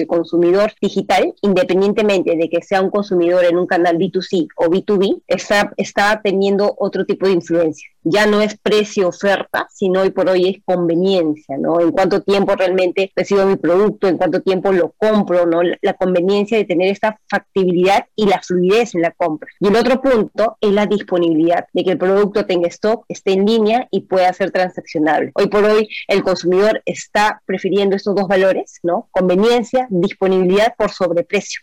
el 0.00 0.06
consumidor 0.06 0.72
digital, 0.80 1.34
independientemente 1.42 2.36
de 2.36 2.48
que 2.48 2.62
sea 2.62 2.82
un 2.82 2.90
consumidor 2.90 3.44
en 3.44 3.58
un 3.58 3.66
canal 3.66 3.96
B2C 3.96 4.48
o 4.56 4.66
B2B, 4.66 5.22
está, 5.26 5.72
está 5.76 6.20
teniendo 6.22 6.74
otro 6.78 7.04
tipo 7.04 7.26
de 7.26 7.32
influencia 7.32 7.93
ya 8.04 8.26
no 8.26 8.40
es 8.40 8.56
precio-oferta, 8.58 9.66
sino 9.72 10.02
hoy 10.02 10.10
por 10.10 10.28
hoy 10.28 10.48
es 10.48 10.62
conveniencia, 10.64 11.56
¿no? 11.58 11.80
En 11.80 11.90
cuánto 11.90 12.22
tiempo 12.22 12.54
realmente 12.54 13.10
recibo 13.16 13.46
mi 13.46 13.56
producto, 13.56 14.06
en 14.06 14.18
cuánto 14.18 14.42
tiempo 14.42 14.72
lo 14.72 14.94
compro, 14.96 15.46
¿no? 15.46 15.62
La 15.80 15.94
conveniencia 15.94 16.58
de 16.58 16.64
tener 16.64 16.88
esta 16.90 17.18
factibilidad 17.28 18.06
y 18.14 18.26
la 18.26 18.40
fluidez 18.40 18.94
en 18.94 19.02
la 19.02 19.10
compra. 19.10 19.48
Y 19.58 19.68
el 19.68 19.76
otro 19.76 20.00
punto 20.00 20.56
es 20.60 20.70
la 20.72 20.86
disponibilidad, 20.86 21.66
de 21.72 21.84
que 21.84 21.92
el 21.92 21.98
producto 21.98 22.44
tenga 22.46 22.68
stock, 22.68 23.04
esté 23.08 23.32
en 23.32 23.46
línea 23.46 23.88
y 23.90 24.02
pueda 24.02 24.32
ser 24.32 24.50
transaccionable. 24.50 25.32
Hoy 25.34 25.48
por 25.48 25.64
hoy 25.64 25.88
el 26.08 26.22
consumidor 26.22 26.82
está 26.84 27.42
prefiriendo 27.46 27.96
estos 27.96 28.14
dos 28.14 28.28
valores, 28.28 28.80
¿no? 28.82 29.08
Conveniencia, 29.10 29.86
disponibilidad 29.90 30.74
por 30.76 30.90
sobreprecio. 30.90 31.62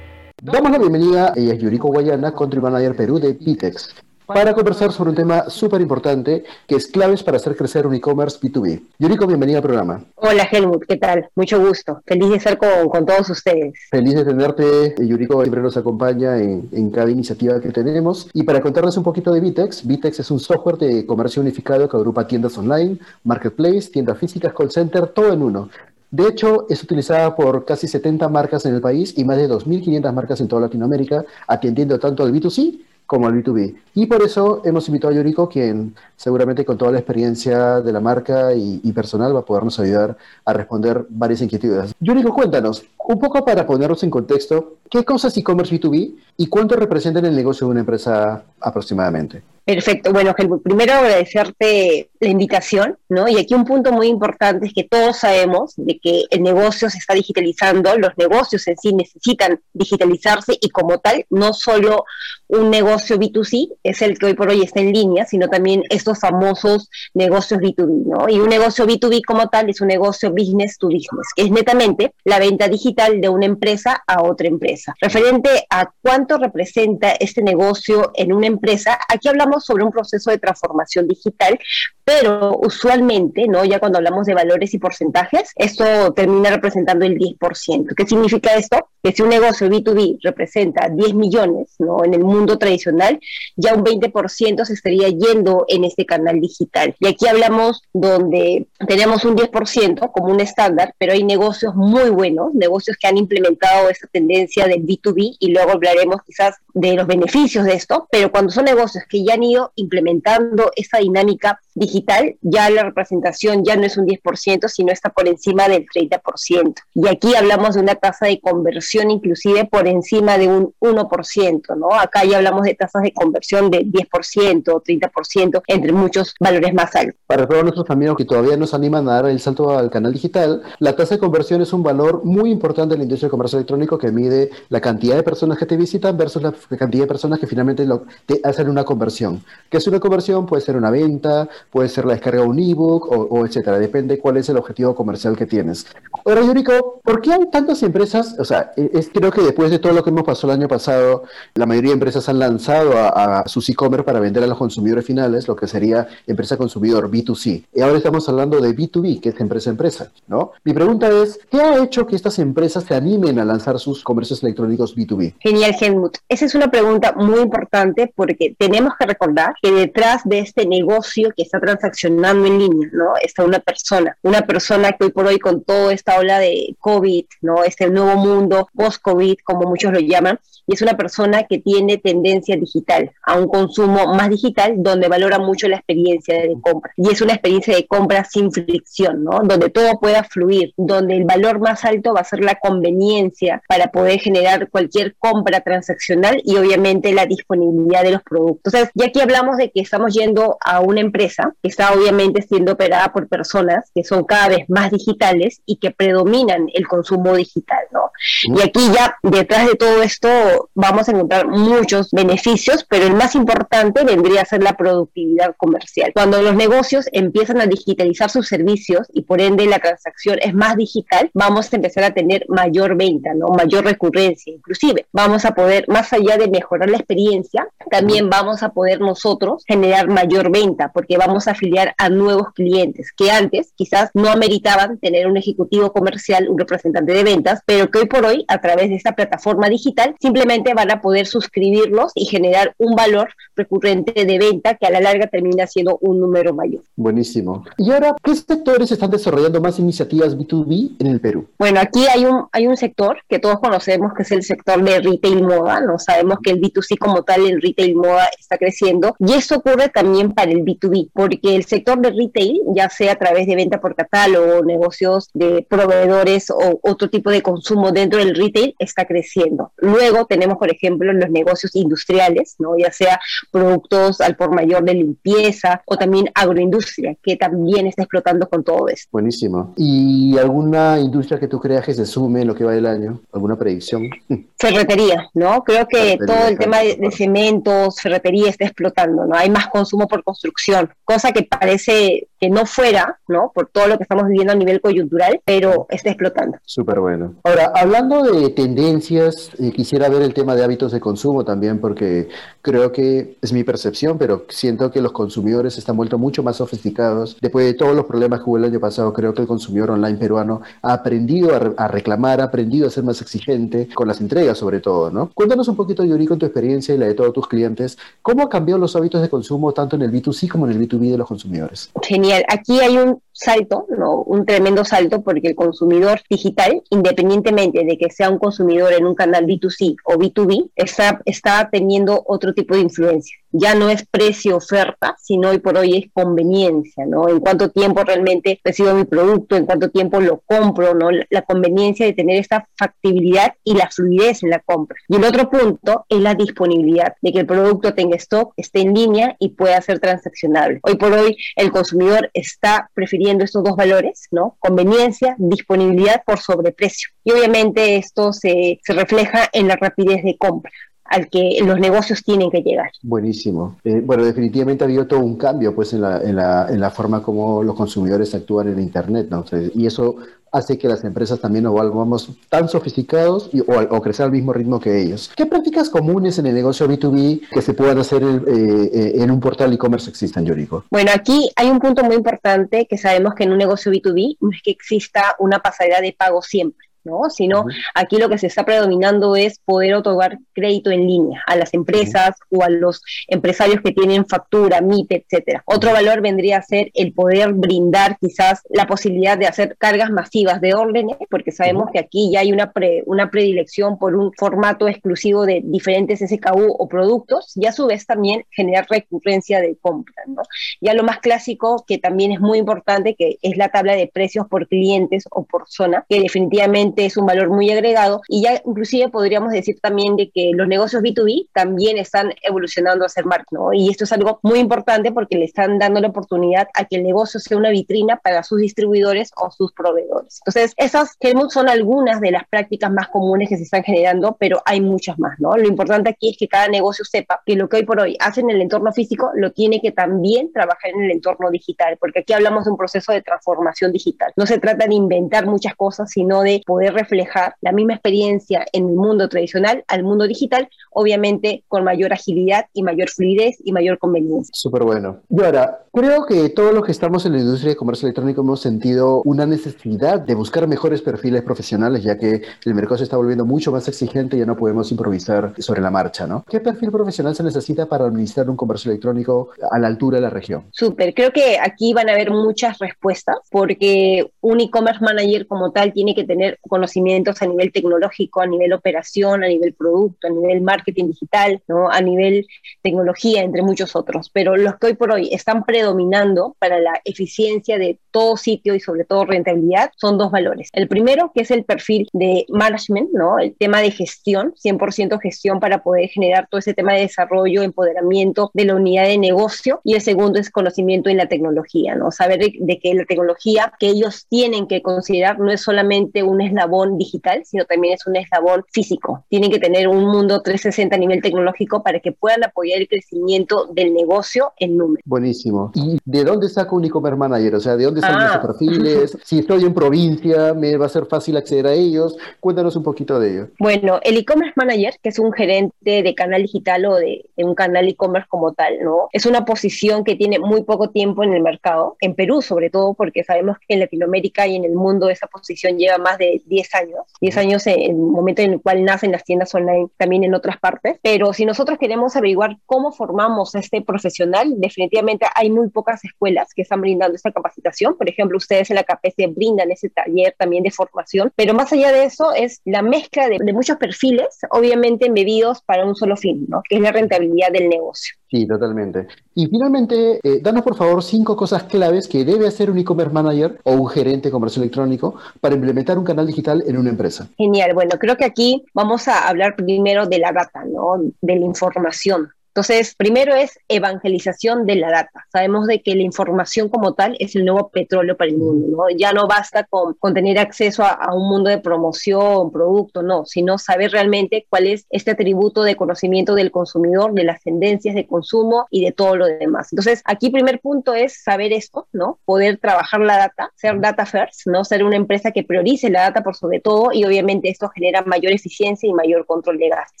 Damos 0.52 0.70
la 0.70 0.78
bienvenida, 0.78 1.32
ella 1.34 1.54
es 1.54 1.58
Yuriko 1.58 1.88
Guayana, 1.88 2.32
Country 2.32 2.60
Manager 2.60 2.94
Perú 2.94 3.18
de 3.18 3.34
Pitex, 3.34 3.92
para 4.26 4.54
conversar 4.54 4.92
sobre 4.92 5.10
un 5.10 5.16
tema 5.16 5.50
súper 5.50 5.80
importante 5.80 6.44
que 6.68 6.76
es 6.76 6.86
claves 6.86 7.24
para 7.24 7.38
hacer 7.38 7.56
crecer 7.56 7.84
un 7.84 7.94
e-commerce 7.94 8.38
B2B. 8.40 8.80
Yuriko, 9.00 9.26
bienvenida 9.26 9.56
al 9.56 9.64
programa. 9.64 10.04
Hola 10.14 10.44
Helmut, 10.44 10.84
¿qué 10.86 10.98
tal? 10.98 11.28
Mucho 11.34 11.58
gusto. 11.58 12.00
Feliz 12.06 12.30
de 12.30 12.36
estar 12.36 12.58
con, 12.58 13.04
todos 13.04 13.28
ustedes. 13.28 13.74
Feliz 13.90 14.14
de 14.14 14.24
tenerte. 14.24 14.94
Yuriko 15.04 15.42
siempre 15.42 15.60
nos 15.60 15.76
acompaña 15.76 16.38
en, 16.38 16.90
cada 16.92 17.10
iniciativa 17.10 17.60
que 17.60 17.70
tenemos. 17.70 18.30
Y 18.32 18.44
para 18.44 18.60
contarles 18.60 18.96
un 18.96 19.02
poquito 19.02 19.34
de 19.34 19.40
Vitex, 19.40 19.84
Vitex 19.84 20.20
es 20.20 20.30
un 20.30 20.38
software 20.38 20.76
de 20.76 21.04
comercio 21.06 21.42
unificado 21.42 21.88
que 21.88 21.96
agrupa 21.96 22.24
tiendas 22.24 22.56
online, 22.56 22.98
marketplace, 23.24 23.90
tiendas 23.90 24.16
físicas, 24.16 24.54
call 24.56 24.70
center, 24.70 25.08
todo 25.08 25.32
en 25.32 25.42
uno. 25.42 25.70
De 26.10 26.28
hecho, 26.28 26.66
es 26.68 26.82
utilizada 26.82 27.34
por 27.34 27.64
casi 27.64 27.88
70 27.88 28.28
marcas 28.28 28.64
en 28.64 28.74
el 28.74 28.80
país 28.80 29.14
y 29.16 29.24
más 29.24 29.36
de 29.36 29.48
2.500 29.48 30.12
marcas 30.12 30.40
en 30.40 30.48
toda 30.48 30.62
Latinoamérica, 30.62 31.24
atendiendo 31.46 31.98
tanto 31.98 32.22
al 32.22 32.32
B2C 32.32 32.78
como 33.06 33.26
al 33.26 33.34
B2B. 33.34 33.76
Y 33.94 34.06
por 34.06 34.22
eso 34.22 34.62
hemos 34.64 34.86
invitado 34.88 35.12
a 35.12 35.16
Yuriko, 35.16 35.48
quien 35.48 35.94
seguramente 36.16 36.64
con 36.64 36.76
toda 36.76 36.92
la 36.92 36.98
experiencia 36.98 37.80
de 37.80 37.92
la 37.92 38.00
marca 38.00 38.52
y, 38.54 38.92
personal 38.92 39.34
va 39.34 39.40
a 39.40 39.44
podernos 39.44 39.78
ayudar 39.78 40.16
a 40.44 40.52
responder 40.52 41.06
varias 41.08 41.42
inquietudes. 41.42 41.94
Yuriko, 42.00 42.32
cuéntanos, 42.32 42.84
un 43.06 43.18
poco 43.18 43.44
para 43.44 43.66
ponernos 43.66 44.02
en 44.02 44.10
contexto, 44.10 44.76
¿qué 44.90 45.04
cosas 45.04 45.36
e-commerce 45.36 45.74
B2B 45.74 46.14
y 46.36 46.46
cuánto 46.48 46.76
representan 46.76 47.24
el 47.26 47.36
negocio 47.36 47.66
de 47.66 47.72
una 47.72 47.80
empresa 47.80 48.42
aproximadamente? 48.60 49.42
Perfecto. 49.66 50.12
Bueno, 50.12 50.32
primero 50.62 50.92
agradecerte 50.92 52.08
la 52.20 52.28
invitación, 52.28 52.96
¿no? 53.08 53.26
Y 53.26 53.36
aquí 53.36 53.52
un 53.52 53.64
punto 53.64 53.90
muy 53.90 54.06
importante 54.06 54.66
es 54.68 54.72
que 54.72 54.84
todos 54.84 55.16
sabemos 55.18 55.74
de 55.76 55.98
que 55.98 56.22
el 56.30 56.44
negocio 56.44 56.88
se 56.88 56.98
está 56.98 57.14
digitalizando, 57.14 57.98
los 57.98 58.16
negocios 58.16 58.64
en 58.68 58.76
sí 58.76 58.92
necesitan 58.92 59.60
digitalizarse 59.72 60.56
y 60.60 60.68
como 60.70 60.98
tal, 60.98 61.26
no 61.30 61.52
solo 61.52 62.04
un 62.48 62.70
negocio 62.70 63.18
B2C 63.18 63.76
es 63.82 64.02
el 64.02 64.18
que 64.18 64.26
hoy 64.26 64.34
por 64.34 64.48
hoy 64.48 64.62
está 64.62 64.80
en 64.80 64.92
línea, 64.92 65.26
sino 65.26 65.48
también 65.48 65.82
estos 65.90 66.20
famosos 66.20 66.90
negocios 67.14 67.60
B2B, 67.60 68.04
¿no? 68.06 68.28
Y 68.28 68.38
un 68.38 68.48
negocio 68.48 68.86
B2B 68.86 69.22
como 69.26 69.48
tal 69.48 69.68
es 69.70 69.80
un 69.80 69.88
negocio 69.88 70.30
business 70.30 70.78
to 70.78 70.86
business, 70.86 71.28
que 71.34 71.42
es 71.42 71.50
netamente 71.50 72.14
la 72.24 72.38
venta 72.38 72.68
digital 72.68 73.20
de 73.20 73.28
una 73.28 73.46
empresa 73.46 74.02
a 74.06 74.22
otra 74.22 74.48
empresa. 74.48 74.94
Referente 75.00 75.66
a 75.70 75.90
cuánto 76.02 76.38
representa 76.38 77.12
este 77.12 77.42
negocio 77.42 78.12
en 78.14 78.32
una 78.32 78.46
empresa, 78.46 78.98
aquí 79.08 79.28
hablamos 79.28 79.64
sobre 79.64 79.84
un 79.84 79.90
proceso 79.90 80.30
de 80.30 80.38
transformación 80.38 81.08
digital, 81.08 81.58
pero 82.04 82.58
usualmente, 82.62 83.48
¿no? 83.48 83.64
Ya 83.64 83.80
cuando 83.80 83.98
hablamos 83.98 84.26
de 84.26 84.34
valores 84.34 84.72
y 84.74 84.78
porcentajes, 84.78 85.50
esto 85.56 86.12
termina 86.14 86.50
representando 86.50 87.04
el 87.04 87.18
10%. 87.18 87.94
¿Qué 87.96 88.06
significa 88.06 88.54
esto? 88.54 88.90
Que 89.06 89.12
si 89.12 89.22
un 89.22 89.28
negocio 89.28 89.68
B2B 89.68 90.18
representa 90.20 90.88
10 90.88 91.14
millones, 91.14 91.76
¿no? 91.78 92.04
En 92.04 92.12
el 92.12 92.24
mundo 92.24 92.58
tradicional, 92.58 93.20
ya 93.54 93.72
un 93.72 93.84
20% 93.84 94.64
se 94.64 94.72
estaría 94.72 95.08
yendo 95.10 95.64
en 95.68 95.84
este 95.84 96.04
canal 96.04 96.40
digital. 96.40 96.96
Y 96.98 97.06
aquí 97.06 97.28
hablamos 97.28 97.82
donde 97.92 98.66
tenemos 98.88 99.24
un 99.24 99.36
10% 99.36 100.10
como 100.10 100.32
un 100.32 100.40
estándar, 100.40 100.92
pero 100.98 101.12
hay 101.12 101.22
negocios 101.22 101.76
muy 101.76 102.10
buenos, 102.10 102.52
negocios 102.52 102.96
que 102.96 103.06
han 103.06 103.16
implementado 103.16 103.90
esta 103.90 104.08
tendencia 104.08 104.66
del 104.66 104.84
B2B 104.84 105.36
y 105.38 105.52
luego 105.52 105.70
hablaremos 105.70 106.22
quizás 106.26 106.56
de 106.74 106.94
los 106.94 107.06
beneficios 107.06 107.64
de 107.64 107.74
esto, 107.74 108.08
pero 108.10 108.32
cuando 108.32 108.50
son 108.50 108.64
negocios 108.64 109.04
que 109.08 109.24
ya 109.24 109.34
han 109.34 109.44
ido 109.44 109.70
implementando 109.76 110.72
esta 110.74 110.98
dinámica 110.98 111.60
digital, 111.76 112.36
ya 112.40 112.70
la 112.70 112.82
representación 112.82 113.64
ya 113.64 113.76
no 113.76 113.84
es 113.84 113.96
un 113.98 114.06
10%, 114.06 114.68
sino 114.68 114.92
está 114.92 115.10
por 115.10 115.28
encima 115.28 115.68
del 115.68 115.86
30%. 115.86 116.74
Y 116.94 117.06
aquí 117.06 117.34
hablamos 117.34 117.74
de 117.74 117.82
una 117.82 117.94
tasa 117.94 118.26
de 118.26 118.40
conversión 118.40 118.95
inclusive 119.02 119.64
por 119.66 119.86
encima 119.86 120.38
de 120.38 120.48
un 120.48 120.74
1%, 120.80 121.76
¿no? 121.76 121.92
Acá 121.92 122.24
ya 122.24 122.38
hablamos 122.38 122.62
de 122.62 122.74
tasas 122.74 123.02
de 123.02 123.12
conversión 123.12 123.70
de 123.70 123.80
10% 123.80 124.68
o 124.68 124.82
30%, 124.82 125.62
entre 125.66 125.92
muchos 125.92 126.34
valores 126.40 126.74
más 126.74 126.94
altos. 126.94 127.16
Para 127.26 127.46
todos 127.46 127.62
nuestros 127.62 127.88
amigos 127.90 128.16
que 128.16 128.24
todavía 128.24 128.56
nos 128.56 128.74
animan 128.74 129.08
a 129.08 129.12
dar 129.12 129.26
el 129.26 129.40
salto 129.40 129.76
al 129.76 129.90
canal 129.90 130.12
digital, 130.12 130.62
la 130.78 130.94
tasa 130.94 131.16
de 131.16 131.20
conversión 131.20 131.60
es 131.62 131.72
un 131.72 131.82
valor 131.82 132.24
muy 132.24 132.50
importante 132.50 132.94
en 132.94 133.00
la 133.00 133.04
industria 133.04 133.26
del 133.26 133.30
comercio 133.30 133.58
electrónico 133.58 133.98
que 133.98 134.10
mide 134.10 134.50
la 134.68 134.80
cantidad 134.80 135.16
de 135.16 135.22
personas 135.22 135.58
que 135.58 135.66
te 135.66 135.76
visitan 135.76 136.16
versus 136.16 136.42
la 136.42 136.52
cantidad 136.78 137.04
de 137.04 137.08
personas 137.08 137.38
que 137.38 137.46
finalmente 137.46 137.86
te 138.26 138.40
hacen 138.42 138.68
una 138.68 138.84
conversión. 138.84 139.42
¿Qué 139.70 139.78
es 139.78 139.86
una 139.86 140.00
conversión? 140.00 140.46
Puede 140.46 140.62
ser 140.62 140.76
una 140.76 140.90
venta, 140.90 141.48
puede 141.70 141.88
ser 141.88 142.04
la 142.04 142.14
descarga 142.14 142.42
de 142.42 142.48
un 142.48 142.58
ebook 142.58 143.10
o, 143.10 143.46
etcétera. 143.46 143.78
Depende 143.78 144.18
cuál 144.18 144.36
es 144.36 144.48
el 144.48 144.56
objetivo 144.56 144.94
comercial 144.94 145.36
que 145.36 145.46
tienes. 145.46 145.86
Ahora, 146.24 146.42
Yuriko, 146.42 147.00
¿por 147.02 147.20
qué 147.20 147.32
hay 147.32 147.50
tantas 147.50 147.82
empresas? 147.82 148.36
O 148.38 148.44
sea, 148.44 148.72
es, 148.76 149.10
creo 149.12 149.30
que 149.30 149.42
después 149.42 149.70
de 149.70 149.78
todo 149.78 149.92
lo 149.92 150.04
que 150.04 150.10
hemos 150.10 150.24
pasado 150.24 150.52
el 150.52 150.60
año 150.60 150.68
pasado, 150.68 151.24
la 151.54 151.66
mayoría 151.66 151.90
de 151.90 151.94
empresas 151.94 152.28
han 152.28 152.38
lanzado 152.38 152.96
a, 152.96 153.40
a 153.40 153.48
sus 153.48 153.68
e-commerce 153.68 154.04
para 154.04 154.20
vender 154.20 154.42
a 154.42 154.46
los 154.46 154.58
consumidores 154.58 155.04
finales, 155.04 155.48
lo 155.48 155.56
que 155.56 155.66
sería 155.66 156.06
empresa 156.26 156.56
consumidor 156.56 157.10
B2C. 157.10 157.64
Y 157.74 157.80
ahora 157.80 157.98
estamos 157.98 158.28
hablando 158.28 158.60
de 158.60 158.74
B2B, 158.74 159.20
que 159.20 159.30
es 159.30 159.40
empresa 159.40 159.70
empresa, 159.70 160.12
¿no? 160.26 160.52
Mi 160.64 160.72
pregunta 160.72 161.08
es, 161.08 161.38
¿qué 161.50 161.60
ha 161.60 161.82
hecho 161.82 162.06
que 162.06 162.16
estas 162.16 162.38
empresas 162.38 162.84
se 162.84 162.94
animen 162.94 163.38
a 163.38 163.44
lanzar 163.44 163.78
sus 163.78 164.02
comercios 164.02 164.42
electrónicos 164.42 164.96
B2B? 164.96 165.34
Genial, 165.40 165.76
Helmut. 165.80 166.18
Esa 166.28 166.44
es 166.44 166.54
una 166.54 166.70
pregunta 166.70 167.12
muy 167.16 167.40
importante 167.40 168.12
porque 168.14 168.54
tenemos 168.58 168.94
que 168.98 169.06
recordar 169.06 169.54
que 169.62 169.70
detrás 169.70 170.22
de 170.24 170.40
este 170.40 170.66
negocio 170.66 171.32
que 171.36 171.42
está 171.42 171.60
transaccionando 171.60 172.46
en 172.46 172.58
línea, 172.58 172.88
¿no? 172.92 173.14
Está 173.22 173.44
una 173.44 173.58
persona, 173.60 174.16
una 174.22 174.42
persona 174.42 174.92
que 174.92 175.04
hoy 175.04 175.10
por 175.10 175.26
hoy 175.26 175.38
con 175.38 175.62
toda 175.62 175.92
esta 175.92 176.18
ola 176.18 176.38
de 176.38 176.76
COVID, 176.80 177.24
¿no? 177.42 177.64
Este 177.64 177.88
nuevo 177.90 178.16
mundo 178.16 178.65
post-COVID, 178.74 179.36
como 179.44 179.68
muchos 179.68 179.92
lo 179.92 180.00
llaman, 180.00 180.38
y 180.66 180.74
es 180.74 180.82
una 180.82 180.96
persona 180.96 181.44
que 181.44 181.58
tiene 181.58 181.98
tendencia 181.98 182.56
digital, 182.56 183.12
a 183.24 183.38
un 183.38 183.46
consumo 183.48 184.14
más 184.14 184.30
digital, 184.30 184.74
donde 184.76 185.08
valora 185.08 185.38
mucho 185.38 185.68
la 185.68 185.76
experiencia 185.76 186.34
de 186.42 186.56
compra. 186.60 186.92
Y 186.96 187.10
es 187.10 187.20
una 187.20 187.34
experiencia 187.34 187.74
de 187.74 187.86
compra 187.86 188.24
sin 188.24 188.50
fricción, 188.50 189.22
¿no? 189.24 189.40
Donde 189.44 189.70
todo 189.70 190.00
pueda 190.00 190.24
fluir, 190.24 190.72
donde 190.76 191.16
el 191.16 191.24
valor 191.24 191.60
más 191.60 191.84
alto 191.84 192.14
va 192.14 192.20
a 192.20 192.24
ser 192.24 192.42
la 192.42 192.56
conveniencia 192.56 193.62
para 193.68 193.88
poder 193.92 194.18
generar 194.20 194.68
cualquier 194.70 195.14
compra 195.16 195.60
transaccional 195.60 196.40
y 196.44 196.56
obviamente 196.56 197.12
la 197.12 197.26
disponibilidad 197.26 198.02
de 198.02 198.12
los 198.12 198.22
productos. 198.22 198.74
Entonces, 198.74 198.92
ya 198.94 199.06
aquí 199.06 199.20
hablamos 199.20 199.56
de 199.56 199.70
que 199.70 199.80
estamos 199.80 200.14
yendo 200.14 200.56
a 200.64 200.80
una 200.80 201.00
empresa 201.00 201.54
que 201.62 201.68
está 201.68 201.92
obviamente 201.92 202.42
siendo 202.42 202.72
operada 202.72 203.12
por 203.12 203.28
personas 203.28 203.90
que 203.94 204.04
son 204.04 204.24
cada 204.24 204.48
vez 204.48 204.68
más 204.68 204.90
digitales 204.90 205.60
y 205.66 205.76
que 205.76 205.90
predominan 205.90 206.66
el 206.74 206.86
consumo 206.86 207.34
digital, 207.36 207.84
¿no? 207.92 208.10
Y 208.56 208.62
aquí 208.62 208.80
ya 208.90 209.18
detrás 209.22 209.66
de 209.66 209.74
todo 209.74 210.00
esto 210.00 210.70
vamos 210.74 211.06
a 211.06 211.12
encontrar 211.12 211.46
muchos 211.46 212.10
beneficios, 212.10 212.86
pero 212.88 213.04
el 213.04 213.12
más 213.12 213.34
importante 213.34 214.02
vendría 214.02 214.40
a 214.40 214.46
ser 214.46 214.62
la 214.62 214.78
productividad 214.78 215.54
comercial. 215.58 216.10
Cuando 216.14 216.40
los 216.40 216.54
negocios 216.54 217.04
empiezan 217.12 217.60
a 217.60 217.66
digitalizar 217.66 218.30
sus 218.30 218.48
servicios 218.48 219.08
y 219.12 219.24
por 219.24 219.42
ende 219.42 219.66
la 219.66 219.78
transacción 219.78 220.38
es 220.40 220.54
más 220.54 220.76
digital, 220.76 221.30
vamos 221.34 221.70
a 221.70 221.76
empezar 221.76 222.04
a 222.04 222.14
tener 222.14 222.46
mayor 222.48 222.96
venta, 222.96 223.34
¿no? 223.34 223.48
mayor 223.48 223.84
recurrencia, 223.84 224.54
inclusive. 224.54 225.04
Vamos 225.12 225.44
a 225.44 225.54
poder, 225.54 225.84
más 225.88 226.14
allá 226.14 226.38
de 226.38 226.48
mejorar 226.48 226.88
la 226.88 226.96
experiencia, 226.96 227.68
también 227.90 228.30
vamos 228.30 228.62
a 228.62 228.70
poder 228.70 229.00
nosotros 229.00 229.64
generar 229.66 230.08
mayor 230.08 230.50
venta, 230.50 230.92
porque 230.94 231.18
vamos 231.18 231.46
a 231.46 231.50
afiliar 231.50 231.94
a 231.98 232.08
nuevos 232.08 232.54
clientes 232.54 233.12
que 233.14 233.30
antes 233.30 233.74
quizás 233.76 234.08
no 234.14 234.30
ameritaban 234.30 234.96
tener 234.96 235.26
un 235.26 235.36
ejecutivo 235.36 235.92
comercial, 235.92 236.48
un 236.48 236.58
representante 236.58 237.12
de 237.12 237.22
ventas, 237.22 237.60
pero 237.66 237.90
que 237.90 237.98
hoy 237.98 238.06
por 238.06 238.24
hoy 238.24 238.45
a 238.48 238.60
través 238.60 238.88
de 238.88 238.96
esta 238.96 239.12
plataforma 239.12 239.68
digital 239.68 240.14
simplemente 240.20 240.74
van 240.74 240.90
a 240.90 241.00
poder 241.00 241.26
suscribirlos 241.26 242.12
y 242.14 242.26
generar 242.26 242.74
un 242.78 242.94
valor 242.94 243.28
recurrente 243.56 244.24
de 244.24 244.38
venta 244.38 244.74
que 244.74 244.86
a 244.86 244.90
la 244.90 245.00
larga 245.00 245.26
termina 245.26 245.66
siendo 245.66 245.98
un 246.00 246.20
número 246.20 246.54
mayor. 246.54 246.82
Buenísimo. 246.94 247.64
Y 247.78 247.90
ahora, 247.90 248.14
¿qué 248.22 248.34
sectores 248.34 248.90
están 248.90 249.10
desarrollando 249.10 249.60
más 249.60 249.78
iniciativas 249.78 250.36
B2B 250.36 250.96
en 250.98 251.06
el 251.06 251.20
Perú? 251.20 251.46
Bueno, 251.58 251.80
aquí 251.80 252.06
hay 252.06 252.24
un, 252.24 252.46
hay 252.52 252.66
un 252.66 252.76
sector 252.76 253.18
que 253.28 253.38
todos 253.38 253.58
conocemos 253.60 254.12
que 254.14 254.22
es 254.22 254.32
el 254.32 254.42
sector 254.42 254.82
de 254.82 255.00
retail 255.00 255.42
moda, 255.42 255.80
¿no? 255.80 255.98
Sabemos 255.98 256.38
que 256.42 256.50
el 256.50 256.60
B2C 256.60 256.98
como 256.98 257.22
tal, 257.22 257.46
el 257.46 257.60
retail 257.60 257.94
moda 257.94 258.28
está 258.38 258.58
creciendo 258.58 259.16
y 259.18 259.32
eso 259.32 259.56
ocurre 259.56 259.88
también 259.88 260.32
para 260.32 260.50
el 260.50 260.64
B2B, 260.64 261.10
porque 261.12 261.56
el 261.56 261.64
sector 261.64 261.98
de 262.00 262.10
retail, 262.10 262.60
ya 262.74 262.88
sea 262.90 263.12
a 263.12 263.16
través 263.16 263.46
de 263.46 263.56
venta 263.56 263.80
por 263.80 263.94
catálogo, 263.94 264.64
negocios 264.64 265.30
de 265.34 265.66
proveedores 265.68 266.50
o 266.50 266.78
otro 266.82 267.08
tipo 267.08 267.30
de 267.30 267.42
consumo 267.42 267.92
dentro 267.92 268.18
del 268.18 268.34
retail, 268.36 268.74
está 268.78 269.04
creciendo. 269.04 269.72
Luego 269.78 270.26
tenemos, 270.26 270.58
por 270.58 270.70
ejemplo, 270.70 271.12
los 271.12 271.30
negocios 271.30 271.74
industriales, 271.74 272.56
¿no? 272.58 272.76
Ya 272.78 272.92
sea 272.92 273.18
productos 273.50 274.20
al 274.20 274.36
por 274.36 274.54
mayor 274.54 274.84
de 274.84 274.94
limpieza 274.94 275.82
o 275.86 275.96
también 275.96 276.30
agroindustria, 276.34 277.16
que 277.22 277.36
también 277.36 277.86
está 277.86 278.02
explotando 278.02 278.48
con 278.48 278.64
todo 278.64 278.88
esto. 278.88 279.08
Buenísimo. 279.12 279.74
¿Y 279.76 280.36
alguna 280.38 280.98
industria 280.98 281.38
que 281.38 281.48
tú 281.48 281.60
creas 281.60 281.84
que 281.84 281.94
se 281.94 282.06
sume 282.06 282.42
en 282.42 282.48
lo 282.48 282.54
que 282.54 282.64
va 282.64 282.72
del 282.72 282.86
año? 282.86 283.20
¿Alguna 283.32 283.56
predicción? 283.56 284.08
Ferretería, 284.58 285.28
¿no? 285.34 285.62
Creo 285.64 285.86
que 285.86 286.18
todo 286.24 286.48
el 286.48 286.58
tema 286.58 286.80
de, 286.80 286.96
de, 286.96 287.10
cementos, 287.10 288.00
ferretería 288.00 288.50
está 288.50 288.64
explotando, 288.64 289.26
¿no? 289.26 289.34
Hay 289.34 289.50
más 289.50 289.68
consumo 289.68 290.06
por 290.06 290.22
construcción, 290.24 290.90
cosa 291.04 291.32
que 291.32 291.42
parece 291.42 292.28
que 292.40 292.50
no 292.50 292.66
fuera, 292.66 293.18
¿no? 293.28 293.50
Por 293.54 293.68
todo 293.68 293.86
lo 293.86 293.96
que 293.96 294.02
estamos 294.02 294.26
viviendo 294.28 294.52
a 294.52 294.56
nivel 294.56 294.80
coyuntural, 294.80 295.40
pero 295.44 295.86
está 295.88 296.10
explotando. 296.10 296.58
Súper 296.64 297.00
bueno. 297.00 297.34
Ahora, 297.44 297.72
hablando 297.74 298.22
de 298.22 298.50
tendencias, 298.50 299.50
eh, 299.58 299.72
quisiera 299.72 300.08
ver 300.08 300.22
el 300.22 300.34
tema 300.34 300.54
de 300.54 300.64
hábitos 300.64 300.92
de 300.92 301.00
consumo 301.00 301.44
también, 301.44 301.80
porque 301.80 302.28
creo 302.62 302.92
que 302.92 303.38
es 303.40 303.52
mi 303.52 303.64
percepción, 303.64 304.18
pero 304.18 304.44
siento 304.48 304.90
que 304.90 305.00
los 305.00 305.12
consumidores 305.12 305.74
se 305.74 305.80
están 305.80 305.96
vuelto 305.96 306.18
mucho 306.18 306.42
más 306.42 306.56
sofisticados. 306.56 307.36
Después 307.40 307.66
de 307.66 307.74
todos 307.74 307.96
los 307.96 308.06
problemas 308.06 308.40
que 308.40 308.50
hubo 308.50 308.58
el 308.58 308.64
año 308.64 308.80
pasado, 308.80 309.12
creo 309.12 309.32
que 309.32 309.42
el 309.42 309.48
consumidor 309.48 309.90
online 309.92 310.18
peruano 310.18 310.60
ha 310.82 310.92
aprendido 310.92 311.54
a, 311.54 311.58
re 311.58 311.72
a 311.76 311.88
reclamar, 311.88 312.40
ha 312.40 312.44
aprendido 312.44 312.86
a 312.86 312.90
ser 312.90 313.04
más 313.04 313.20
exigente 313.22 313.88
con 313.94 314.08
las 314.08 314.20
entregas 314.20 314.58
sobre 314.58 314.80
todo, 314.80 315.10
¿no? 315.10 315.30
Cuéntanos 315.34 315.68
un 315.68 315.76
poquito, 315.76 316.04
Yuri, 316.04 316.26
con 316.26 316.38
tu 316.38 316.46
experiencia 316.46 316.94
y 316.94 316.98
la 316.98 317.06
de 317.06 317.14
todos 317.14 317.32
tus 317.32 317.48
clientes, 317.48 317.96
¿cómo 318.22 318.42
han 318.42 318.48
cambiado 318.48 318.80
los 318.80 318.94
hábitos 318.96 319.22
de 319.22 319.28
consumo 319.28 319.72
tanto 319.72 319.96
en 319.96 320.02
el 320.02 320.12
B2C 320.12 320.48
como 320.48 320.66
en 320.66 320.72
el 320.72 320.88
B2B 320.88 321.10
de 321.10 321.18
los 321.18 321.26
consumidores? 321.26 321.90
Genial. 322.02 322.25
Aquí 322.48 322.80
hay 322.80 322.96
un 322.98 323.22
salto, 323.36 323.86
¿no? 323.96 324.22
un 324.22 324.46
tremendo 324.46 324.84
salto, 324.84 325.22
porque 325.22 325.48
el 325.48 325.54
consumidor 325.54 326.20
digital, 326.30 326.82
independientemente 326.90 327.84
de 327.84 327.98
que 327.98 328.10
sea 328.10 328.30
un 328.30 328.38
consumidor 328.38 328.92
en 328.94 329.06
un 329.06 329.14
canal 329.14 329.46
B2C 329.46 329.96
o 330.04 330.14
B2B, 330.14 330.70
está, 330.74 331.20
está 331.26 331.68
teniendo 331.70 332.22
otro 332.26 332.54
tipo 332.54 332.74
de 332.74 332.80
influencia. 332.80 333.36
Ya 333.52 333.74
no 333.74 333.88
es 333.88 334.04
precio-oferta, 334.06 335.16
sino 335.18 335.50
hoy 335.50 335.58
por 335.58 335.76
hoy 335.78 335.96
es 335.96 336.12
conveniencia, 336.12 337.06
¿no? 337.06 337.28
En 337.28 337.40
cuánto 337.40 337.70
tiempo 337.70 338.04
realmente 338.04 338.60
recibo 338.62 338.92
mi 338.94 339.04
producto, 339.04 339.56
en 339.56 339.64
cuánto 339.64 339.90
tiempo 339.90 340.20
lo 340.20 340.42
compro, 340.44 340.94
¿no? 340.94 341.10
La 341.30 341.42
conveniencia 341.42 342.04
de 342.04 342.12
tener 342.12 342.38
esta 342.38 342.68
factibilidad 342.76 343.54
y 343.64 343.74
la 343.74 343.88
fluidez 343.88 344.42
en 344.42 344.50
la 344.50 344.60
compra. 344.60 344.98
Y 345.08 345.16
el 345.16 345.24
otro 345.24 345.48
punto 345.48 346.04
es 346.08 346.20
la 346.20 346.34
disponibilidad, 346.34 347.14
de 347.22 347.32
que 347.32 347.40
el 347.40 347.46
producto 347.46 347.94
tenga 347.94 348.16
stock, 348.16 348.52
esté 348.56 348.80
en 348.80 348.94
línea 348.94 349.36
y 349.38 349.50
pueda 349.50 349.80
ser 349.80 350.00
transaccionable. 350.00 350.80
Hoy 350.82 350.96
por 350.96 351.12
hoy 351.12 351.36
el 351.56 351.70
consumidor 351.70 352.30
está 352.34 352.90
prefiriendo 352.94 353.25
estos 353.30 353.64
dos 353.64 353.76
valores, 353.76 354.28
¿no? 354.30 354.56
Conveniencia, 354.58 355.34
disponibilidad 355.38 356.22
por 356.24 356.38
sobreprecio. 356.38 357.10
Y 357.24 357.32
obviamente 357.32 357.96
esto 357.96 358.32
se, 358.32 358.80
se 358.82 358.92
refleja 358.92 359.48
en 359.52 359.68
la 359.68 359.76
rapidez 359.76 360.22
de 360.22 360.36
compra 360.36 360.72
al 361.08 361.28
que 361.28 361.58
los 361.64 361.78
negocios 361.78 362.22
tienen 362.22 362.50
que 362.50 362.62
llegar. 362.62 362.90
Buenísimo. 363.02 363.76
Eh, 363.84 364.02
bueno, 364.04 364.24
definitivamente 364.24 364.84
ha 364.84 364.86
habido 364.86 365.06
todo 365.06 365.20
un 365.20 365.36
cambio 365.36 365.74
pues 365.74 365.92
en 365.92 366.02
la, 366.02 366.20
en 366.20 366.36
la, 366.36 366.66
en 366.68 366.80
la 366.80 366.90
forma 366.90 367.22
como 367.22 367.62
los 367.62 367.74
consumidores 367.74 368.34
actúan 368.34 368.68
en 368.68 368.80
Internet, 368.80 369.28
¿no? 369.30 369.44
y 369.74 369.86
eso 369.86 370.16
hace 370.52 370.78
que 370.78 370.88
las 370.88 371.04
empresas 371.04 371.40
también 371.40 371.64
nos 371.64 371.72
volvamos 371.72 372.30
tan 372.48 372.68
sofisticados 372.68 373.50
y, 373.52 373.60
o, 373.60 373.64
o, 373.66 374.00
crecer 374.00 374.24
al 374.24 374.32
mismo 374.32 374.52
ritmo 374.52 374.80
que 374.80 375.00
ellos. 375.00 375.30
¿Qué 375.36 375.46
prácticas 375.46 375.90
comunes 375.90 376.38
en 376.38 376.46
el 376.46 376.54
negocio 376.54 376.88
B2B 376.88 377.48
que 377.50 377.62
se 377.62 377.74
puedan 377.74 377.98
hacer 377.98 378.22
eh, 378.22 378.30
eh, 378.46 379.12
en 379.16 379.30
un 379.30 379.40
portal 379.40 379.72
e-commerce 379.72 380.08
existen, 380.08 380.46
Yorico? 380.46 380.84
Bueno, 380.90 381.10
aquí 381.14 381.50
hay 381.56 381.68
un 381.68 381.78
punto 381.78 382.02
muy 382.04 382.16
importante 382.16 382.86
que 382.88 382.96
sabemos 382.96 383.34
que 383.34 383.44
en 383.44 383.52
un 383.52 383.58
negocio 383.58 383.92
B2B 383.92 384.38
no 384.40 384.50
es 384.50 384.62
que 384.62 384.70
exista 384.70 385.36
una 385.38 385.58
pasarela 385.58 386.00
de 386.00 386.14
pago 386.16 386.40
siempre. 386.42 386.85
¿No? 387.06 387.30
Sino 387.30 387.60
uh 387.60 387.64
-huh. 387.64 387.74
aquí 387.94 388.18
lo 388.18 388.28
que 388.28 388.38
se 388.38 388.48
está 388.48 388.64
predominando 388.64 389.36
es 389.36 389.58
poder 389.64 389.94
otorgar 389.94 390.38
crédito 390.52 390.90
en 390.90 391.06
línea 391.06 391.42
a 391.46 391.56
las 391.56 391.72
empresas 391.72 392.30
uh 392.50 392.56
-huh. 392.56 392.60
o 392.60 392.64
a 392.64 392.68
los 392.68 393.00
empresarios 393.28 393.80
que 393.82 393.92
tienen 393.92 394.26
factura, 394.26 394.80
MIP, 394.80 395.12
etcétera. 395.12 395.62
Otro 395.66 395.92
valor 395.92 396.20
vendría 396.20 396.58
a 396.58 396.62
ser 396.62 396.90
el 396.94 397.12
poder 397.12 397.52
brindar 397.52 398.18
quizás 398.20 398.62
la 398.68 398.86
posibilidad 398.86 399.38
de 399.38 399.46
hacer 399.46 399.76
cargas 399.78 400.10
masivas 400.10 400.60
de 400.60 400.74
órdenes, 400.74 401.16
porque 401.30 401.52
sabemos 401.52 401.90
que 401.92 401.98
aquí 401.98 402.30
ya 402.32 402.40
hay 402.40 402.52
una, 402.52 402.72
pre, 402.72 403.02
una 403.06 403.30
predilección 403.30 403.98
por 403.98 404.14
un 404.14 404.32
formato 404.36 404.88
exclusivo 404.88 405.46
de 405.46 405.62
diferentes 405.64 406.20
SKU 406.20 406.74
o 406.78 406.88
productos 406.88 407.52
y 407.56 407.66
a 407.66 407.72
su 407.72 407.86
vez 407.86 408.06
también 408.06 408.44
generar 408.50 408.86
recurrencia 408.90 409.60
de 409.60 409.76
compra, 409.80 410.22
¿no? 410.26 410.42
Ya 410.80 410.94
lo 410.94 411.04
más 411.04 411.18
clásico, 411.20 411.84
que 411.86 411.98
también 411.98 412.32
es 412.32 412.40
muy 412.40 412.58
importante, 412.58 413.14
que 413.14 413.38
es 413.42 413.56
la 413.56 413.68
tabla 413.68 413.94
de 413.94 414.10
precios 414.12 414.46
por 414.48 414.68
clientes 414.68 415.24
o 415.30 415.44
por 415.44 415.64
zona, 415.68 416.04
que 416.08 416.20
definitivamente 416.20 416.95
es 417.04 417.16
un 417.16 417.26
valor 417.26 417.50
muy 417.50 417.70
agregado 417.70 418.22
y 418.28 418.42
ya 418.42 418.62
inclusive 418.64 419.08
podríamos 419.10 419.52
decir 419.52 419.78
también 419.80 420.16
de 420.16 420.30
que 420.30 420.52
los 420.54 420.66
negocios 420.66 421.02
B2B 421.02 421.48
también 421.52 421.98
están 421.98 422.32
evolucionando 422.42 423.04
a 423.04 423.08
ser 423.08 423.26
marca, 423.26 423.46
¿no? 423.50 423.72
Y 423.72 423.90
esto 423.90 424.04
es 424.04 424.12
algo 424.12 424.40
muy 424.42 424.58
importante 424.58 425.12
porque 425.12 425.36
le 425.36 425.44
están 425.44 425.78
dando 425.78 426.00
la 426.00 426.08
oportunidad 426.08 426.68
a 426.74 426.84
que 426.84 426.96
el 426.96 427.02
negocio 427.02 427.40
sea 427.40 427.56
una 427.56 427.70
vitrina 427.70 428.16
para 428.16 428.42
sus 428.42 428.60
distribuidores 428.60 429.30
o 429.36 429.50
sus 429.50 429.72
proveedores. 429.72 430.40
Entonces, 430.44 430.72
esas 430.76 431.16
son 431.50 431.68
algunas 431.68 432.20
de 432.20 432.30
las 432.30 432.46
prácticas 432.48 432.90
más 432.90 433.08
comunes 433.08 433.48
que 433.48 433.56
se 433.56 433.64
están 433.64 433.82
generando, 433.82 434.36
pero 434.38 434.62
hay 434.64 434.80
muchas 434.80 435.18
más, 435.18 435.38
¿no? 435.38 435.56
Lo 435.56 435.66
importante 435.66 436.10
aquí 436.10 436.30
es 436.30 436.36
que 436.38 436.48
cada 436.48 436.68
negocio 436.68 437.04
sepa 437.04 437.42
que 437.44 437.56
lo 437.56 437.68
que 437.68 437.78
hoy 437.78 437.84
por 437.84 438.00
hoy 438.00 438.16
hace 438.20 438.40
en 438.40 438.50
el 438.50 438.60
entorno 438.60 438.92
físico 438.92 439.30
lo 439.34 439.52
tiene 439.52 439.80
que 439.80 439.92
también 439.92 440.52
trabajar 440.52 440.90
en 440.94 441.04
el 441.04 441.10
entorno 441.10 441.50
digital, 441.50 441.96
porque 442.00 442.20
aquí 442.20 442.32
hablamos 442.32 442.64
de 442.64 442.70
un 442.70 442.76
proceso 442.76 443.12
de 443.12 443.22
transformación 443.22 443.92
digital. 443.92 444.32
No 444.36 444.46
se 444.46 444.58
trata 444.58 444.86
de 444.86 444.94
inventar 444.94 445.46
muchas 445.46 445.74
cosas, 445.74 446.10
sino 446.10 446.42
de 446.42 446.62
poder 446.66 446.85
reflejar 446.90 447.54
la 447.60 447.72
misma 447.72 447.94
experiencia 447.94 448.66
en 448.72 448.88
el 448.88 448.94
mundo 448.94 449.28
tradicional 449.28 449.84
al 449.88 450.02
mundo 450.02 450.26
digital, 450.26 450.68
obviamente 450.90 451.64
con 451.68 451.84
mayor 451.84 452.12
agilidad 452.12 452.66
y 452.72 452.82
mayor 452.82 453.08
fluidez 453.08 453.56
y 453.64 453.72
mayor 453.72 453.98
conveniencia. 453.98 454.52
Súper 454.54 454.84
bueno. 454.84 455.20
Y 455.28 455.42
ahora, 455.42 455.86
creo 455.92 456.26
que 456.26 456.48
todos 456.50 456.74
los 456.74 456.84
que 456.84 456.92
estamos 456.92 457.26
en 457.26 457.32
la 457.32 457.38
industria 457.38 457.70
de 457.70 457.76
comercio 457.76 458.06
electrónico 458.06 458.40
hemos 458.40 458.60
sentido 458.60 459.22
una 459.24 459.46
necesidad 459.46 460.20
de 460.20 460.34
buscar 460.34 460.66
mejores 460.66 461.02
perfiles 461.02 461.42
profesionales, 461.42 462.02
ya 462.02 462.18
que 462.18 462.42
el 462.64 462.74
mercado 462.74 462.98
se 462.98 463.04
está 463.04 463.16
volviendo 463.16 463.44
mucho 463.44 463.72
más 463.72 463.88
exigente 463.88 464.36
y 464.36 464.40
ya 464.40 464.46
no 464.46 464.56
podemos 464.56 464.90
improvisar 464.90 465.54
sobre 465.58 465.80
la 465.80 465.90
marcha, 465.90 466.26
¿no? 466.26 466.44
¿Qué 466.48 466.60
perfil 466.60 466.90
profesional 466.90 467.34
se 467.34 467.42
necesita 467.42 467.86
para 467.86 468.04
administrar 468.04 468.48
un 468.48 468.56
comercio 468.56 468.90
electrónico 468.90 469.50
a 469.70 469.78
la 469.78 469.86
altura 469.86 470.16
de 470.16 470.22
la 470.22 470.30
región? 470.30 470.64
Súper, 470.70 471.14
creo 471.14 471.32
que 471.32 471.58
aquí 471.58 471.92
van 471.92 472.08
a 472.08 472.12
haber 472.12 472.30
muchas 472.30 472.78
respuestas, 472.78 473.36
porque 473.50 474.30
un 474.40 474.60
e-commerce 474.60 475.00
manager 475.02 475.46
como 475.46 475.70
tal 475.72 475.92
tiene 475.92 476.14
que 476.14 476.24
tener 476.24 476.58
conocimientos 476.66 477.42
a 477.42 477.46
nivel 477.46 477.72
tecnológico, 477.72 478.40
a 478.40 478.46
nivel 478.46 478.72
operación, 478.72 479.44
a 479.44 479.48
nivel 479.48 479.74
producto, 479.74 480.28
a 480.28 480.30
nivel 480.30 480.60
marketing 480.60 481.08
digital, 481.08 481.62
¿no? 481.68 481.90
a 481.90 482.00
nivel 482.00 482.46
tecnología, 482.82 483.42
entre 483.42 483.62
muchos 483.62 483.96
otros. 483.96 484.30
Pero 484.30 484.56
los 484.56 484.76
que 484.76 484.88
hoy 484.88 484.94
por 484.94 485.12
hoy 485.12 485.28
están 485.32 485.64
predominando 485.64 486.56
para 486.58 486.78
la 486.78 487.00
eficiencia 487.04 487.78
de 487.78 487.98
todo 488.10 488.36
sitio 488.36 488.74
y 488.74 488.80
sobre 488.80 489.04
todo 489.04 489.24
rentabilidad 489.24 489.90
son 489.96 490.18
dos 490.18 490.30
valores. 490.30 490.70
El 490.72 490.88
primero, 490.88 491.32
que 491.34 491.42
es 491.42 491.50
el 491.50 491.64
perfil 491.64 492.08
de 492.12 492.46
management, 492.48 493.10
¿no? 493.12 493.38
el 493.38 493.54
tema 493.56 493.80
de 493.80 493.90
gestión, 493.90 494.54
100% 494.54 495.20
gestión 495.20 495.60
para 495.60 495.82
poder 495.82 496.08
generar 496.08 496.48
todo 496.50 496.58
ese 496.58 496.74
tema 496.74 496.94
de 496.94 497.00
desarrollo, 497.00 497.62
empoderamiento 497.62 498.50
de 498.54 498.64
la 498.64 498.74
unidad 498.74 499.04
de 499.04 499.18
negocio. 499.18 499.80
Y 499.84 499.94
el 499.94 500.00
segundo 500.00 500.38
es 500.38 500.50
conocimiento 500.50 501.10
en 501.10 501.18
la 501.18 501.26
tecnología, 501.26 501.94
¿no? 501.94 502.10
saber 502.10 502.38
de, 502.38 502.52
de 502.58 502.78
que 502.78 502.94
la 502.94 503.04
tecnología 503.04 503.72
que 503.78 503.88
ellos 503.88 504.26
tienen 504.28 504.66
que 504.66 504.82
considerar 504.82 505.38
no 505.38 505.50
es 505.50 505.60
solamente 505.60 506.22
un 506.22 506.40
eslabón 506.56 506.98
digital, 506.98 507.42
sino 507.44 507.64
también 507.64 507.94
es 507.94 508.06
un 508.06 508.16
eslabón 508.16 508.64
físico. 508.70 509.24
Tienen 509.28 509.50
que 509.50 509.58
tener 509.58 509.88
un 509.88 510.04
mundo 510.04 510.40
360 510.42 510.96
a 510.96 510.98
nivel 510.98 511.22
tecnológico 511.22 511.82
para 511.82 512.00
que 512.00 512.12
puedan 512.12 512.44
apoyar 512.44 512.80
el 512.80 512.88
crecimiento 512.88 513.66
del 513.72 513.92
negocio 513.92 514.52
en 514.58 514.76
número. 514.76 515.02
Buenísimo. 515.04 515.70
¿Y 515.74 515.98
de 516.04 516.24
dónde 516.24 516.48
saco 516.48 516.76
un 516.76 516.84
e-commerce 516.84 517.18
manager? 517.18 517.54
O 517.56 517.60
sea, 517.60 517.76
¿de 517.76 517.84
dónde 517.84 518.00
salen 518.00 518.28
ah. 518.30 518.42
perfiles? 518.42 519.16
si 519.24 519.40
estoy 519.40 519.64
en 519.64 519.74
provincia, 519.74 520.54
¿me 520.54 520.76
va 520.76 520.86
a 520.86 520.88
ser 520.88 521.06
fácil 521.06 521.36
acceder 521.36 521.66
a 521.66 521.72
ellos? 521.72 522.16
Cuéntanos 522.40 522.76
un 522.76 522.82
poquito 522.82 523.18
de 523.20 523.30
ello. 523.30 523.48
Bueno, 523.58 524.00
el 524.02 524.16
e-commerce 524.16 524.54
manager, 524.56 524.94
que 525.02 525.10
es 525.10 525.18
un 525.18 525.32
gerente 525.32 526.02
de 526.02 526.14
canal 526.14 526.42
digital 526.42 526.86
o 526.86 526.94
de, 526.94 527.24
de 527.36 527.44
un 527.44 527.54
canal 527.54 527.88
e-commerce 527.88 528.28
como 528.28 528.52
tal, 528.52 528.78
¿no? 528.82 529.08
Es 529.12 529.26
una 529.26 529.44
posición 529.44 530.04
que 530.04 530.16
tiene 530.16 530.38
muy 530.38 530.62
poco 530.64 530.90
tiempo 530.90 531.22
en 531.22 531.34
el 531.34 531.42
mercado, 531.42 531.96
en 532.00 532.14
Perú 532.14 532.42
sobre 532.42 532.70
todo, 532.70 532.94
porque 532.94 533.24
sabemos 533.24 533.56
que 533.58 533.74
en 533.74 533.80
Latinoamérica 533.80 534.46
y 534.46 534.56
en 534.56 534.64
el 534.64 534.74
mundo 534.74 535.08
esa 535.08 535.26
posición 535.26 535.78
lleva 535.78 535.98
más 535.98 536.18
de 536.18 536.42
10 536.46 536.74
años, 536.74 537.00
10 537.20 537.36
años 537.36 537.66
en 537.66 537.80
el 537.80 537.96
momento 537.96 538.42
en 538.42 538.54
el 538.54 538.60
cual 538.60 538.84
nacen 538.84 539.12
las 539.12 539.24
tiendas 539.24 539.54
online 539.54 539.88
también 539.96 540.24
en 540.24 540.34
otras 540.34 540.58
partes, 540.58 540.98
pero 541.02 541.32
si 541.32 541.44
nosotros 541.44 541.78
queremos 541.78 542.16
averiguar 542.16 542.56
cómo 542.66 542.92
formamos 542.92 543.54
a 543.54 543.60
este 543.60 543.82
profesional, 543.82 544.54
definitivamente 544.56 545.26
hay 545.34 545.50
muy 545.50 545.68
pocas 545.68 546.04
escuelas 546.04 546.52
que 546.54 546.62
están 546.62 546.80
brindando 546.80 547.16
esta 547.16 547.32
capacitación, 547.32 547.96
por 547.96 548.08
ejemplo, 548.08 548.36
ustedes 548.36 548.70
en 548.70 548.76
la 548.76 548.84
KPC 548.84 549.34
brindan 549.34 549.70
ese 549.70 549.90
taller 549.90 550.34
también 550.38 550.62
de 550.62 550.70
formación, 550.70 551.32
pero 551.36 551.54
más 551.54 551.72
allá 551.72 551.92
de 551.92 552.04
eso 552.04 552.32
es 552.32 552.60
la 552.64 552.82
mezcla 552.82 553.28
de, 553.28 553.38
de 553.40 553.52
muchos 553.52 553.76
perfiles, 553.76 554.38
obviamente 554.50 555.06
embebidos 555.06 555.62
para 555.62 555.84
un 555.84 555.94
solo 555.94 556.16
fin, 556.16 556.46
¿no? 556.48 556.62
que 556.68 556.76
es 556.76 556.80
la 556.80 556.92
rentabilidad 556.92 557.50
del 557.50 557.68
negocio. 557.68 558.16
Sí, 558.28 558.46
totalmente. 558.46 559.06
Y 559.34 559.46
finalmente, 559.46 560.18
eh, 560.22 560.40
danos 560.42 560.62
por 560.62 560.76
favor 560.76 561.02
cinco 561.02 561.36
cosas 561.36 561.64
claves 561.64 562.08
que 562.08 562.24
debe 562.24 562.46
hacer 562.46 562.70
un 562.70 562.78
e-commerce 562.78 563.12
manager 563.12 563.60
o 563.62 563.72
un 563.72 563.88
gerente 563.88 564.28
de 564.28 564.32
comercio 564.32 564.60
electrónico 564.60 565.14
para 565.40 565.54
implementar 565.54 565.96
un 565.96 566.04
canal 566.04 566.26
digital 566.26 566.64
en 566.66 566.76
una 566.76 566.90
empresa. 566.90 567.28
Genial. 567.38 567.74
Bueno, 567.74 567.96
creo 568.00 568.16
que 568.16 568.24
aquí 568.24 568.64
vamos 568.74 569.06
a 569.06 569.28
hablar 569.28 569.54
primero 569.54 570.06
de 570.06 570.18
la 570.18 570.32
data, 570.32 570.64
¿no? 570.64 571.00
De 571.20 571.36
la 571.36 571.46
información. 571.46 572.28
Entonces, 572.56 572.94
primero 572.94 573.34
es 573.34 573.60
evangelización 573.68 574.64
de 574.64 574.76
la 574.76 574.90
data. 574.90 575.26
Sabemos 575.30 575.66
de 575.66 575.82
que 575.82 575.94
la 575.94 576.00
información 576.00 576.70
como 576.70 576.94
tal 576.94 577.14
es 577.18 577.36
el 577.36 577.44
nuevo 577.44 577.68
petróleo 577.68 578.16
para 578.16 578.30
el 578.30 578.38
mundo, 578.38 578.68
¿no? 578.70 578.96
Ya 578.96 579.12
no 579.12 579.26
basta 579.26 579.64
con, 579.64 579.94
tener 580.14 580.38
acceso 580.38 580.82
a, 580.82 581.14
un 581.14 581.28
mundo 581.28 581.50
de 581.50 581.58
promoción, 581.58 582.50
producto, 582.50 583.02
no, 583.02 583.26
sino 583.26 583.58
saber 583.58 583.90
realmente 583.90 584.46
cuál 584.48 584.68
es 584.68 584.86
este 584.88 585.10
atributo 585.10 585.64
de 585.64 585.76
conocimiento 585.76 586.34
del 586.34 586.50
consumidor, 586.50 587.12
de 587.12 587.24
las 587.24 587.42
tendencias 587.42 587.94
de 587.94 588.06
consumo 588.06 588.66
y 588.70 588.86
de 588.86 588.92
todo 588.92 589.16
lo 589.16 589.26
demás. 589.26 589.70
Entonces, 589.70 590.00
aquí 590.06 590.30
primer 590.30 590.58
punto 590.60 590.94
es 590.94 591.22
saber 591.22 591.52
esto, 591.52 591.88
¿no? 591.92 592.20
Poder 592.24 592.56
trabajar 592.56 593.00
la 593.00 593.18
data, 593.18 593.52
ser 593.56 593.78
data 593.80 594.06
first, 594.06 594.46
¿no? 594.46 594.64
Ser 594.64 594.82
una 594.82 594.96
empresa 594.96 595.30
que 595.30 595.44
priorice 595.44 595.90
la 595.90 596.04
data 596.04 596.22
por 596.22 596.34
sobre 596.34 596.60
todo 596.60 596.88
y 596.94 597.04
obviamente 597.04 597.50
esto 597.50 597.68
genera 597.68 598.00
mayor 598.00 598.32
eficiencia 598.32 598.88
y 598.88 598.94
mayor 598.94 599.26
control 599.26 599.58
de 599.58 599.68
gastos. 599.68 600.00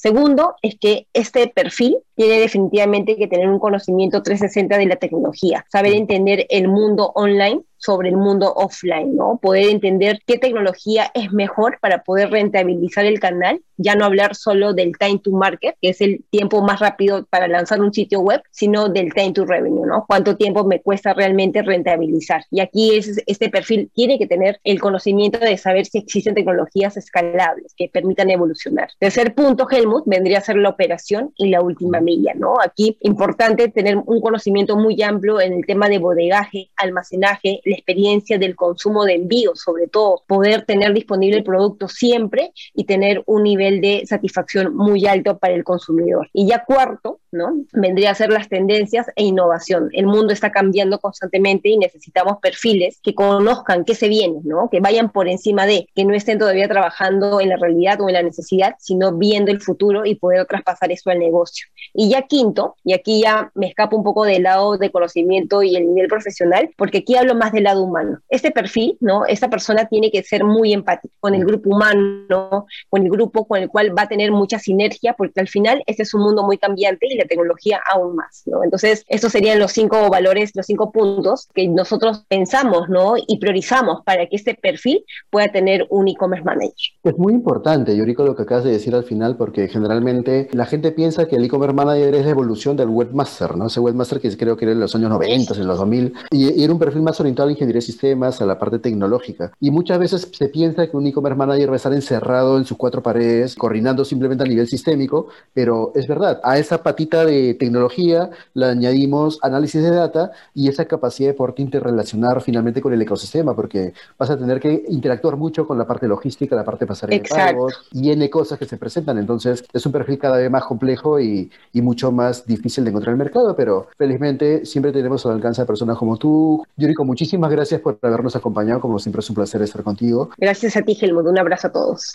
Segundo, 0.00 0.54
es 0.62 0.78
que 0.80 1.06
este 1.12 1.48
perfil 1.48 1.98
tiene 2.14 2.45
definitivamente 2.46 3.16
que 3.16 3.26
tener 3.26 3.48
un 3.48 3.58
conocimiento 3.58 4.22
360 4.22 4.78
de 4.78 4.86
la 4.86 4.96
tecnología, 4.96 5.66
saber 5.68 5.94
entender 5.94 6.46
el 6.48 6.68
mundo 6.68 7.12
online 7.14 7.62
sobre 7.78 8.08
el 8.08 8.16
mundo 8.16 8.52
offline, 8.54 9.14
¿no? 9.14 9.38
Poder 9.40 9.68
entender 9.70 10.20
qué 10.26 10.38
tecnología 10.38 11.10
es 11.14 11.32
mejor 11.32 11.78
para 11.80 12.02
poder 12.02 12.30
rentabilizar 12.30 13.04
el 13.04 13.20
canal, 13.20 13.60
ya 13.76 13.94
no 13.94 14.04
hablar 14.04 14.34
solo 14.34 14.72
del 14.72 14.92
time 14.98 15.18
to 15.18 15.30
market, 15.32 15.76
que 15.80 15.90
es 15.90 16.00
el 16.00 16.24
tiempo 16.30 16.62
más 16.62 16.80
rápido 16.80 17.26
para 17.26 17.48
lanzar 17.48 17.80
un 17.80 17.92
sitio 17.92 18.20
web, 18.20 18.42
sino 18.50 18.88
del 18.88 19.12
time 19.12 19.32
to 19.32 19.44
revenue, 19.44 19.86
¿no? 19.86 20.04
Cuánto 20.06 20.36
tiempo 20.36 20.64
me 20.64 20.80
cuesta 20.80 21.12
realmente 21.12 21.62
rentabilizar. 21.62 22.42
Y 22.50 22.60
aquí 22.60 22.96
es, 22.96 23.22
este 23.26 23.50
perfil 23.50 23.90
tiene 23.94 24.18
que 24.18 24.26
tener 24.26 24.60
el 24.64 24.80
conocimiento 24.80 25.38
de 25.38 25.56
saber 25.58 25.86
si 25.86 25.98
existen 25.98 26.34
tecnologías 26.34 26.96
escalables 26.96 27.74
que 27.76 27.88
permitan 27.88 28.30
evolucionar. 28.30 28.88
Tercer 28.98 29.34
punto, 29.34 29.66
Helmut, 29.70 30.04
vendría 30.06 30.38
a 30.38 30.42
ser 30.42 30.56
la 30.56 30.70
operación 30.70 31.32
y 31.36 31.50
la 31.50 31.60
última 31.60 32.00
milla, 32.00 32.32
¿no? 32.34 32.54
Aquí 32.62 32.96
importante 33.00 33.68
tener 33.68 33.96
un 33.96 34.20
conocimiento 34.20 34.76
muy 34.76 35.00
amplio 35.02 35.40
en 35.40 35.52
el 35.52 35.66
tema 35.66 35.88
de 35.88 35.98
bodegaje, 35.98 36.70
almacenaje, 36.76 37.60
la 37.66 37.76
experiencia 37.76 38.38
del 38.38 38.56
consumo 38.56 39.04
de 39.04 39.14
envío, 39.14 39.54
sobre 39.54 39.88
todo 39.88 40.22
poder 40.26 40.64
tener 40.64 40.92
disponible 40.92 41.38
el 41.38 41.44
producto 41.44 41.88
siempre 41.88 42.52
y 42.74 42.84
tener 42.84 43.22
un 43.26 43.42
nivel 43.42 43.80
de 43.80 44.04
satisfacción 44.06 44.74
muy 44.74 45.06
alto 45.06 45.38
para 45.38 45.54
el 45.54 45.64
consumidor. 45.64 46.28
Y 46.32 46.46
ya 46.46 46.64
cuarto, 46.64 47.20
¿no? 47.36 47.64
Vendría 47.72 48.10
a 48.10 48.14
ser 48.14 48.30
las 48.30 48.48
tendencias 48.48 49.06
e 49.14 49.24
innovación. 49.24 49.88
El 49.92 50.06
mundo 50.06 50.32
está 50.32 50.50
cambiando 50.50 50.98
constantemente 50.98 51.68
y 51.68 51.78
necesitamos 51.78 52.38
perfiles 52.40 52.98
que 53.02 53.14
conozcan 53.14 53.84
qué 53.84 53.94
se 53.94 54.08
viene, 54.08 54.40
¿no? 54.44 54.68
Que 54.70 54.80
vayan 54.80 55.10
por 55.10 55.28
encima 55.28 55.66
de, 55.66 55.88
que 55.94 56.04
no 56.04 56.14
estén 56.14 56.38
todavía 56.38 56.68
trabajando 56.68 57.40
en 57.40 57.50
la 57.50 57.56
realidad 57.56 58.00
o 58.00 58.08
en 58.08 58.14
la 58.14 58.22
necesidad, 58.22 58.74
sino 58.78 59.16
viendo 59.16 59.50
el 59.50 59.60
futuro 59.60 60.04
y 60.04 60.16
poder 60.16 60.46
traspasar 60.46 60.90
eso 60.92 61.10
al 61.10 61.18
negocio. 61.18 61.66
Y 61.94 62.10
ya 62.10 62.22
quinto, 62.22 62.76
y 62.84 62.92
aquí 62.92 63.22
ya 63.22 63.50
me 63.54 63.68
escapo 63.68 63.96
un 63.96 64.04
poco 64.04 64.24
del 64.24 64.42
lado 64.42 64.76
de 64.76 64.90
conocimiento 64.90 65.62
y 65.62 65.76
el 65.76 65.86
nivel 65.86 66.08
profesional, 66.08 66.70
porque 66.76 66.98
aquí 66.98 67.16
hablo 67.16 67.34
más 67.34 67.52
del 67.52 67.64
lado 67.64 67.82
humano. 67.82 68.20
Este 68.28 68.50
perfil, 68.50 68.96
¿no? 69.00 69.26
Esta 69.26 69.48
persona 69.48 69.86
tiene 69.86 70.10
que 70.10 70.22
ser 70.22 70.44
muy 70.44 70.72
empático 70.72 71.14
con 71.20 71.34
el 71.34 71.44
grupo 71.44 71.70
humano, 71.70 72.66
con 72.88 73.02
el 73.02 73.10
grupo 73.10 73.46
con 73.46 73.62
el 73.62 73.68
cual 73.68 73.96
va 73.96 74.02
a 74.02 74.08
tener 74.08 74.32
mucha 74.32 74.58
sinergia, 74.58 75.14
porque 75.14 75.40
al 75.40 75.48
final 75.48 75.82
este 75.86 76.02
es 76.02 76.14
un 76.14 76.22
mundo 76.22 76.42
muy 76.42 76.58
cambiante 76.58 77.06
y 77.08 77.16
la 77.16 77.25
tecnología 77.26 77.80
aún 77.92 78.16
más, 78.16 78.42
¿no? 78.46 78.64
Entonces, 78.64 79.04
estos 79.08 79.32
serían 79.32 79.58
los 79.58 79.72
cinco 79.72 80.08
valores, 80.10 80.52
los 80.54 80.66
cinco 80.66 80.90
puntos 80.92 81.48
que 81.54 81.68
nosotros 81.68 82.24
pensamos, 82.28 82.88
¿no? 82.88 83.14
Y 83.16 83.38
priorizamos 83.38 84.02
para 84.04 84.26
que 84.26 84.36
este 84.36 84.54
perfil 84.54 85.04
pueda 85.30 85.48
tener 85.48 85.86
un 85.90 86.08
e-commerce 86.08 86.44
manager. 86.44 86.92
Es 87.02 87.18
muy 87.18 87.32
importante, 87.32 87.96
Yuriko, 87.96 88.24
lo 88.24 88.36
que 88.36 88.42
acabas 88.42 88.64
de 88.64 88.72
decir 88.72 88.94
al 88.94 89.04
final, 89.04 89.36
porque 89.36 89.68
generalmente 89.68 90.48
la 90.52 90.66
gente 90.66 90.92
piensa 90.92 91.26
que 91.26 91.36
el 91.36 91.44
e-commerce 91.44 91.74
manager 91.74 92.14
es 92.14 92.24
la 92.24 92.30
evolución 92.30 92.76
del 92.76 92.88
webmaster, 92.88 93.56
¿no? 93.56 93.66
Ese 93.66 93.80
webmaster 93.80 94.20
que 94.20 94.36
creo 94.36 94.56
que 94.56 94.64
era 94.64 94.72
en 94.72 94.80
los 94.80 94.94
años 94.94 95.10
90, 95.10 95.54
en 95.54 95.66
los 95.66 95.78
2000, 95.78 96.14
y, 96.30 96.60
y 96.60 96.64
era 96.64 96.72
un 96.72 96.78
perfil 96.78 97.02
más 97.02 97.18
orientado 97.20 97.48
a 97.48 97.52
ingeniería 97.52 97.78
de 97.78 97.86
sistemas, 97.86 98.40
a 98.40 98.46
la 98.46 98.58
parte 98.58 98.78
tecnológica. 98.78 99.52
Y 99.60 99.70
muchas 99.70 99.98
veces 99.98 100.28
se 100.32 100.48
piensa 100.48 100.86
que 100.88 100.96
un 100.96 101.06
e-commerce 101.06 101.36
manager 101.36 101.70
va 101.70 101.74
a 101.74 101.76
estar 101.76 101.92
encerrado 101.92 102.58
en 102.58 102.64
sus 102.64 102.76
cuatro 102.76 103.02
paredes, 103.02 103.54
coordinando 103.54 104.04
simplemente 104.04 104.44
a 104.44 104.46
nivel 104.46 104.66
sistémico, 104.66 105.28
pero 105.52 105.92
es 105.94 106.06
verdad, 106.06 106.40
a 106.42 106.58
esa 106.58 106.82
patita 106.82 107.05
de 107.06 107.54
tecnología 107.54 108.30
le 108.54 108.66
añadimos 108.66 109.38
análisis 109.42 109.82
de 109.82 109.90
data 109.90 110.32
y 110.54 110.68
esa 110.68 110.84
capacidad 110.84 111.30
de 111.30 111.34
poder 111.34 111.54
interrelacionar 111.58 112.42
finalmente 112.42 112.80
con 112.80 112.92
el 112.92 113.00
ecosistema, 113.02 113.54
porque 113.54 113.92
vas 114.18 114.30
a 114.30 114.38
tener 114.38 114.60
que 114.60 114.84
interactuar 114.88 115.36
mucho 115.36 115.66
con 115.66 115.78
la 115.78 115.86
parte 115.86 116.08
logística, 116.08 116.56
la 116.56 116.64
parte 116.64 116.86
pasarela 116.86 117.22
de 117.22 117.28
pagos 117.28 117.88
y 117.92 118.10
N 118.10 118.28
cosas 118.30 118.58
que 118.58 118.66
se 118.66 118.76
presentan. 118.76 119.18
Entonces, 119.18 119.64
es 119.72 119.86
un 119.86 119.92
perfil 119.92 120.18
cada 120.18 120.38
vez 120.38 120.50
más 120.50 120.64
complejo 120.64 121.20
y, 121.20 121.50
y 121.72 121.82
mucho 121.82 122.10
más 122.10 122.46
difícil 122.46 122.84
de 122.84 122.90
encontrar 122.90 123.14
en 123.14 123.20
el 123.20 123.24
mercado, 123.24 123.54
pero 123.54 123.88
felizmente 123.96 124.66
siempre 124.66 124.92
tenemos 124.92 125.24
al 125.26 125.32
alcance 125.32 125.62
de 125.62 125.66
personas 125.66 125.96
como 125.96 126.16
tú. 126.16 126.64
Yuriko, 126.76 127.04
muchísimas 127.04 127.50
gracias 127.50 127.80
por 127.80 127.98
habernos 128.02 128.34
acompañado. 128.36 128.80
Como 128.80 128.98
siempre 128.98 129.20
es 129.20 129.30
un 129.30 129.36
placer 129.36 129.62
estar 129.62 129.82
contigo. 129.82 130.30
Gracias 130.38 130.76
a 130.76 130.82
ti, 130.82 130.96
Helmut. 131.00 131.26
Un 131.26 131.38
abrazo 131.38 131.68
a 131.68 131.72
todos. 131.72 132.12